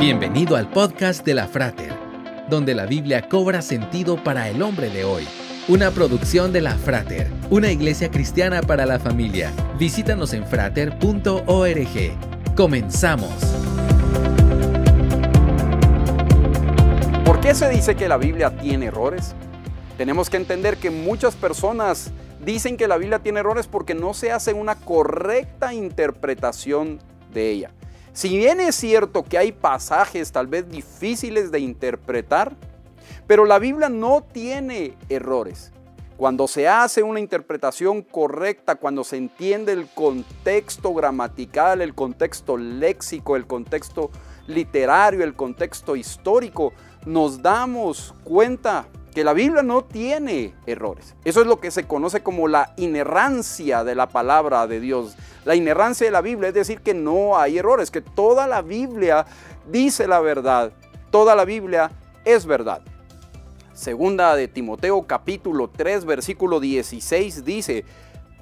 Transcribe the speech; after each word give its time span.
Bienvenido 0.00 0.56
al 0.56 0.70
podcast 0.70 1.26
de 1.26 1.34
la 1.34 1.46
Frater, 1.46 1.92
donde 2.48 2.74
la 2.74 2.86
Biblia 2.86 3.28
cobra 3.28 3.60
sentido 3.60 4.16
para 4.24 4.48
el 4.48 4.62
hombre 4.62 4.88
de 4.88 5.04
hoy. 5.04 5.28
Una 5.68 5.90
producción 5.90 6.54
de 6.54 6.62
la 6.62 6.74
Frater, 6.74 7.30
una 7.50 7.70
iglesia 7.70 8.10
cristiana 8.10 8.62
para 8.62 8.86
la 8.86 8.98
familia. 8.98 9.52
Visítanos 9.78 10.32
en 10.32 10.46
frater.org. 10.46 11.36
Comenzamos. 12.56 13.30
¿Por 17.26 17.40
qué 17.40 17.54
se 17.54 17.68
dice 17.68 17.94
que 17.94 18.08
la 18.08 18.16
Biblia 18.16 18.56
tiene 18.56 18.86
errores? 18.86 19.34
Tenemos 19.98 20.30
que 20.30 20.38
entender 20.38 20.78
que 20.78 20.90
muchas 20.90 21.34
personas 21.34 22.10
dicen 22.42 22.78
que 22.78 22.88
la 22.88 22.96
Biblia 22.96 23.18
tiene 23.18 23.40
errores 23.40 23.66
porque 23.66 23.94
no 23.94 24.14
se 24.14 24.32
hace 24.32 24.54
una 24.54 24.76
correcta 24.76 25.74
interpretación 25.74 27.00
de 27.34 27.50
ella. 27.50 27.70
Si 28.12 28.36
bien 28.36 28.60
es 28.60 28.74
cierto 28.74 29.22
que 29.22 29.38
hay 29.38 29.52
pasajes 29.52 30.32
tal 30.32 30.46
vez 30.46 30.68
difíciles 30.68 31.50
de 31.52 31.60
interpretar, 31.60 32.56
pero 33.26 33.44
la 33.44 33.58
Biblia 33.58 33.88
no 33.88 34.22
tiene 34.22 34.96
errores. 35.08 35.72
Cuando 36.16 36.48
se 36.48 36.68
hace 36.68 37.02
una 37.02 37.20
interpretación 37.20 38.02
correcta, 38.02 38.74
cuando 38.74 39.04
se 39.04 39.16
entiende 39.16 39.72
el 39.72 39.88
contexto 39.88 40.92
gramatical, 40.92 41.80
el 41.80 41.94
contexto 41.94 42.58
léxico, 42.58 43.36
el 43.36 43.46
contexto 43.46 44.10
literario, 44.46 45.24
el 45.24 45.34
contexto 45.34 45.96
histórico, 45.96 46.74
nos 47.06 47.40
damos 47.40 48.14
cuenta 48.24 48.86
que 49.14 49.24
la 49.24 49.32
Biblia 49.32 49.62
no 49.62 49.82
tiene 49.82 50.54
errores. 50.66 51.14
Eso 51.24 51.40
es 51.40 51.46
lo 51.46 51.58
que 51.60 51.70
se 51.70 51.86
conoce 51.86 52.22
como 52.22 52.48
la 52.48 52.74
inerrancia 52.76 53.82
de 53.84 53.94
la 53.94 54.08
palabra 54.08 54.66
de 54.66 54.80
Dios. 54.80 55.16
La 55.44 55.54
inerrancia 55.54 56.06
de 56.06 56.10
la 56.10 56.20
Biblia 56.20 56.48
es 56.48 56.54
decir 56.54 56.80
que 56.80 56.94
no 56.94 57.38
hay 57.38 57.58
errores, 57.58 57.90
que 57.90 58.02
toda 58.02 58.46
la 58.46 58.62
Biblia 58.62 59.26
dice 59.70 60.06
la 60.06 60.20
verdad, 60.20 60.72
toda 61.10 61.34
la 61.34 61.44
Biblia 61.44 61.90
es 62.24 62.44
verdad. 62.44 62.82
Segunda 63.72 64.36
de 64.36 64.48
Timoteo 64.48 65.02
capítulo 65.06 65.70
3 65.70 66.04
versículo 66.04 66.60
16 66.60 67.44
dice, 67.44 67.84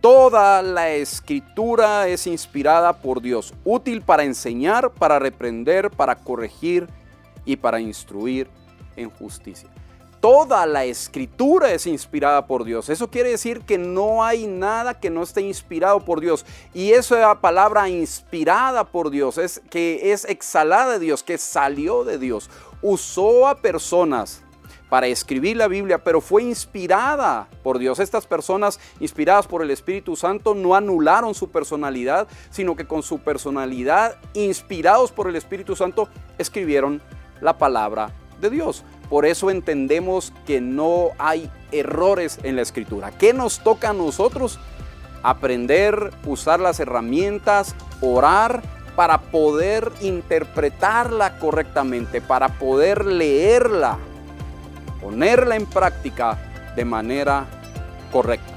Toda 0.00 0.60
la 0.62 0.90
escritura 0.90 2.08
es 2.08 2.26
inspirada 2.26 2.92
por 2.92 3.22
Dios, 3.22 3.54
útil 3.64 4.02
para 4.02 4.24
enseñar, 4.24 4.90
para 4.90 5.18
reprender, 5.18 5.90
para 5.90 6.14
corregir 6.14 6.88
y 7.46 7.56
para 7.56 7.80
instruir 7.80 8.48
en 8.96 9.08
justicia 9.08 9.70
toda 10.24 10.64
la 10.64 10.86
escritura 10.86 11.74
es 11.74 11.86
inspirada 11.86 12.46
por 12.46 12.64
Dios. 12.64 12.88
Eso 12.88 13.10
quiere 13.10 13.28
decir 13.28 13.60
que 13.60 13.76
no 13.76 14.24
hay 14.24 14.46
nada 14.46 14.98
que 14.98 15.10
no 15.10 15.22
esté 15.22 15.42
inspirado 15.42 16.00
por 16.00 16.22
Dios. 16.22 16.46
Y 16.72 16.92
esa 16.92 17.42
palabra 17.42 17.90
inspirada 17.90 18.84
por 18.84 19.10
Dios 19.10 19.36
es 19.36 19.60
que 19.68 20.12
es 20.12 20.24
exhalada 20.24 20.92
de 20.92 20.98
Dios, 20.98 21.22
que 21.22 21.36
salió 21.36 22.04
de 22.04 22.16
Dios. 22.16 22.48
Usó 22.80 23.46
a 23.46 23.56
personas 23.56 24.40
para 24.88 25.08
escribir 25.08 25.58
la 25.58 25.68
Biblia, 25.68 26.02
pero 26.02 26.22
fue 26.22 26.42
inspirada 26.42 27.46
por 27.62 27.78
Dios. 27.78 27.98
Estas 27.98 28.26
personas 28.26 28.80
inspiradas 29.00 29.46
por 29.46 29.60
el 29.60 29.70
Espíritu 29.70 30.16
Santo 30.16 30.54
no 30.54 30.74
anularon 30.74 31.34
su 31.34 31.50
personalidad, 31.50 32.28
sino 32.48 32.76
que 32.76 32.86
con 32.86 33.02
su 33.02 33.18
personalidad, 33.18 34.16
inspirados 34.32 35.12
por 35.12 35.28
el 35.28 35.36
Espíritu 35.36 35.76
Santo, 35.76 36.08
escribieron 36.38 37.02
la 37.42 37.58
palabra 37.58 38.10
de 38.40 38.48
Dios. 38.48 38.84
Por 39.08 39.26
eso 39.26 39.50
entendemos 39.50 40.32
que 40.46 40.60
no 40.60 41.10
hay 41.18 41.50
errores 41.72 42.38
en 42.42 42.56
la 42.56 42.62
escritura. 42.62 43.10
¿Qué 43.12 43.32
nos 43.32 43.60
toca 43.60 43.90
a 43.90 43.92
nosotros? 43.92 44.58
Aprender, 45.22 46.10
usar 46.26 46.60
las 46.60 46.80
herramientas, 46.80 47.74
orar 48.00 48.62
para 48.96 49.20
poder 49.20 49.90
interpretarla 50.00 51.38
correctamente, 51.38 52.20
para 52.20 52.48
poder 52.58 53.04
leerla, 53.04 53.98
ponerla 55.00 55.56
en 55.56 55.66
práctica 55.66 56.38
de 56.76 56.84
manera 56.84 57.46
correcta. 58.12 58.52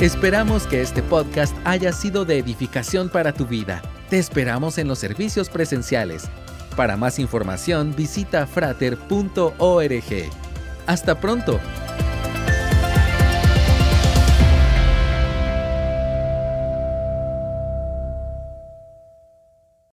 Esperamos 0.00 0.66
que 0.66 0.80
este 0.80 1.02
podcast 1.02 1.54
haya 1.64 1.92
sido 1.92 2.24
de 2.24 2.38
edificación 2.38 3.10
para 3.10 3.32
tu 3.32 3.46
vida. 3.46 3.82
Te 4.08 4.18
esperamos 4.18 4.78
en 4.78 4.88
los 4.88 4.98
servicios 4.98 5.50
presenciales 5.50 6.30
para 6.80 6.96
más 6.96 7.18
información 7.18 7.94
visita 7.94 8.46
frater.org. 8.46 9.50
Hasta 10.86 11.20
pronto. 11.20 11.60